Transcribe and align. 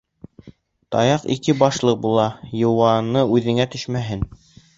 Таяҡ 0.95 1.27
ике 1.35 1.55
башлы 1.59 1.93
була, 2.07 2.25
йыуаны 2.63 3.25
үҙеңә 3.37 3.69
төшмәһен. 3.77 4.27